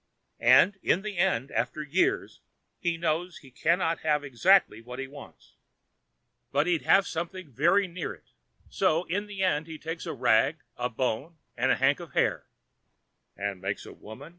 And, 0.39 0.79
in 0.81 1.03
the 1.03 1.19
end, 1.19 1.51
after 1.51 1.83
years, 1.83 2.41
he 2.79 2.97
knows 2.97 3.37
he 3.37 3.51
cannot 3.51 3.99
have 3.99 4.23
exactly 4.23 4.81
what 4.81 4.97
he 4.97 5.05
wants. 5.07 5.57
But 6.51 6.65
he 6.65 6.79
can 6.79 6.87
have 6.87 7.05
something 7.05 7.51
very 7.51 7.87
near 7.87 8.11
it. 8.15 8.31
So, 8.67 9.03
in 9.03 9.27
the 9.27 9.43
end, 9.43 9.67
he 9.67 9.77
takes 9.77 10.07
a 10.07 10.13
rag, 10.13 10.57
and 10.75 10.87
a 10.87 10.89
bone, 10.89 11.37
and 11.55 11.69
a 11.69 11.75
hank 11.77 11.99
of 11.99 12.13
hair" 12.13 12.47
"And 13.37 13.61
makes 13.61 13.85
a 13.85 13.93
woman?" 13.93 14.29